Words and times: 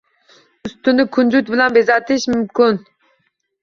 Ustini 0.69 1.05
kunjut 1.17 1.53
bilan 1.53 1.79
bezashingiz 1.79 2.29
mumkin 2.35 2.85